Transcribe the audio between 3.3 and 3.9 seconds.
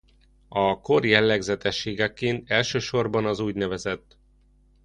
ú.n.